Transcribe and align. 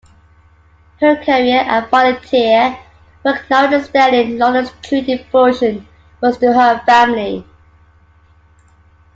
Her 0.99 1.15
career 1.23 1.59
and 1.63 1.87
volunteer 1.91 2.75
work 3.23 3.45
notwithstanding, 3.51 4.39
Lorna's 4.39 4.71
true 4.81 5.01
devotion 5.01 5.87
was 6.21 6.39
to 6.39 6.51
her 6.53 6.81
family. 6.87 7.45